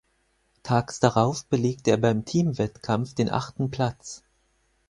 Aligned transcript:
Tags 0.63 0.99
darauf 0.99 1.45
belegte 1.45 1.91
er 1.91 1.97
beim 1.97 2.25
Teamwettkampf 2.25 3.13
den 3.13 3.29
achten 3.29 3.69
Platz. 3.69 4.23